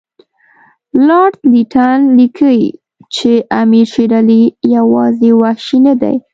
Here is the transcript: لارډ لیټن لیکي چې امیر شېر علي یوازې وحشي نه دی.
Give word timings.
لارډ 1.07 1.33
لیټن 1.51 1.99
لیکي 2.17 2.59
چې 3.15 3.31
امیر 3.61 3.85
شېر 3.93 4.11
علي 4.19 4.41
یوازې 4.77 5.31
وحشي 5.41 5.79
نه 5.87 5.93
دی. 6.01 6.15